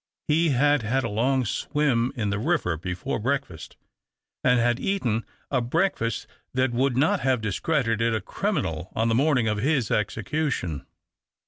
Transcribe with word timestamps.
He 0.27 0.49
had 0.49 0.81
had 0.81 1.03
a 1.03 1.09
lono 1.09 1.43
swim 1.43 2.11
in 2.15 2.31
the 2.31 2.39
ri\'er 2.39 2.75
l)efore 2.75 3.21
breakfast, 3.21 3.77
and 4.43 4.59
had 4.59 4.79
eaten 4.79 5.27
a 5.51 5.61
breakftist 5.61 6.25
that 6.55 6.71
would 6.71 6.97
not 6.97 7.19
have 7.19 7.39
discredited 7.39 8.15
a 8.15 8.19
criminal 8.19 8.89
on 8.95 9.09
the 9.09 9.13
mornimx 9.13 9.51
of 9.51 9.57
his 9.59 9.91
execution. 9.91 10.87